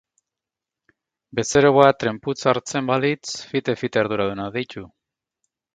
Bezero 1.39 1.71
bat 1.75 2.01
trenputxartzen 2.05 2.91
balitz, 2.93 3.23
fite-fite 3.53 4.05
arduraduna 4.05 4.53
deitu. 4.59 4.89